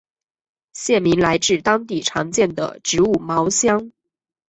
[0.73, 3.91] 县名来自当地常见的植物茅香。